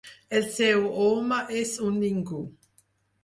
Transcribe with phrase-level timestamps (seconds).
[0.37, 2.39] El seu home és un ningú.